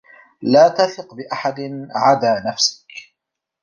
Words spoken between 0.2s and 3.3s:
لا تثق بأحد عدى نفسك.